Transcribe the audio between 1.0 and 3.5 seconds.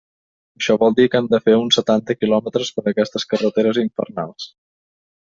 que hem de fer uns setanta quilòmetres per aquestes